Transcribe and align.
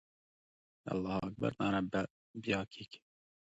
د 0.83 0.85
الله 0.93 1.17
اکبر 1.27 1.51
ناره 1.61 1.81
به 1.91 2.01
بیا 2.43 2.59
کېږي. 2.73 2.99